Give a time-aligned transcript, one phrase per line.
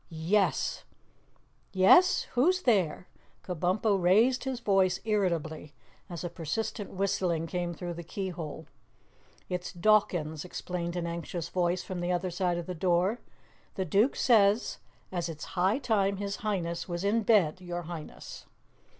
[0.09, 0.83] Yes!
[1.73, 2.23] Yes?
[2.33, 3.07] Who's there?"
[3.43, 5.75] Kabumpo raised his voice irritably
[6.09, 8.65] as a persistent whistling came through the keyhole.
[9.47, 13.19] "It's Dawkins," explained an anxious voice from the other side of the door.
[13.75, 14.79] "The Duke says
[15.11, 18.47] as it's high time His Highness was in bed, Your Highness!"